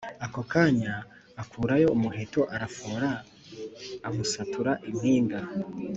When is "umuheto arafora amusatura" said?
1.95-4.71